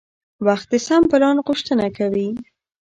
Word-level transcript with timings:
وخت 0.45 0.67
د 0.71 0.73
سم 0.87 1.03
پلان 1.11 1.37
غوښتنه 1.47 1.85
کوي 1.97 2.29